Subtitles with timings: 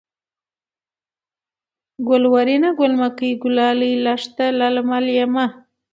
[2.07, 5.45] گلورينه، گل مکۍ، گلالۍ، لښته، للمه، لېمه